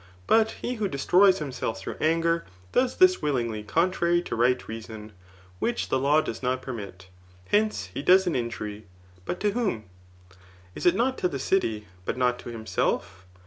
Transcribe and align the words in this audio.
But 0.25 0.53
he 0.63 0.73
who 0.77 0.87
destroys 0.87 1.37
himself 1.37 1.77
through 1.79 1.97
anger, 2.01 2.43
does 2.71 2.95
this 2.97 3.17
willfaigly 3.17 3.67
contrary 3.67 4.23
to 4.23 4.35
right 4.35 4.67
reason, 4.67 5.11
which 5.59 5.89
the 5.89 5.99
law 5.99 6.21
does 6.21 6.41
not 6.41 6.63
permit* 6.63 7.05
Hence, 7.49 7.91
he 7.93 8.01
does 8.01 8.25
an 8.25 8.33
injury; 8.35 8.87
but 9.25 9.39
to 9.41 9.51
wjhom? 9.51 9.83
Is 10.73 10.87
it 10.87 10.95
not 10.95 11.19
to 11.19 11.27
the 11.27 11.37
city, 11.37 11.85
but 12.03 12.17
not 12.17 12.39
to 12.39 12.49
himself? 12.49 13.27